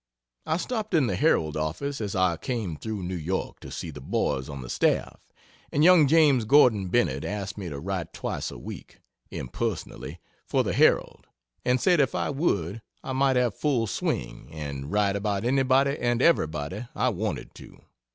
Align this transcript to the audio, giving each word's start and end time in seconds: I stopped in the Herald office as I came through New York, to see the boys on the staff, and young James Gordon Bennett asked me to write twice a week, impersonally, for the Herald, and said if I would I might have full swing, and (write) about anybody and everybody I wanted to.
I 0.47 0.57
stopped 0.57 0.95
in 0.95 1.05
the 1.05 1.15
Herald 1.15 1.55
office 1.55 2.01
as 2.01 2.15
I 2.15 2.35
came 2.35 2.75
through 2.75 3.03
New 3.03 3.13
York, 3.15 3.59
to 3.59 3.69
see 3.69 3.91
the 3.91 4.01
boys 4.01 4.49
on 4.49 4.63
the 4.63 4.67
staff, 4.67 5.19
and 5.71 5.83
young 5.83 6.07
James 6.07 6.43
Gordon 6.43 6.87
Bennett 6.87 7.23
asked 7.23 7.55
me 7.55 7.69
to 7.69 7.79
write 7.79 8.11
twice 8.11 8.49
a 8.49 8.57
week, 8.57 8.99
impersonally, 9.29 10.19
for 10.47 10.63
the 10.63 10.73
Herald, 10.73 11.27
and 11.63 11.79
said 11.79 11.99
if 11.99 12.15
I 12.15 12.31
would 12.31 12.81
I 13.03 13.13
might 13.13 13.35
have 13.35 13.53
full 13.53 13.85
swing, 13.85 14.49
and 14.51 14.91
(write) 14.91 15.15
about 15.15 15.45
anybody 15.45 15.95
and 15.99 16.19
everybody 16.19 16.87
I 16.95 17.09
wanted 17.09 17.53
to. 17.53 17.83